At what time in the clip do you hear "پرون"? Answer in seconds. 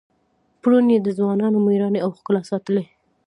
0.61-0.85